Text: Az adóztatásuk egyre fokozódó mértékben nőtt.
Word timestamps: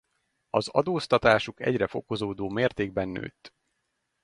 Az 0.49 0.67
adóztatásuk 0.67 1.59
egyre 1.61 1.87
fokozódó 1.87 2.49
mértékben 2.49 3.09
nőtt. 3.09 3.53